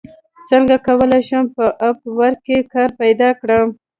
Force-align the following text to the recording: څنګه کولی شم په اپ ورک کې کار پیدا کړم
څنګه 0.49 0.75
کولی 0.87 1.21
شم 1.27 1.45
په 1.55 1.65
اپ 1.87 1.97
ورک 2.19 2.39
کې 2.47 2.57
کار 2.73 2.89
پیدا 3.01 3.29
کړم 3.39 3.67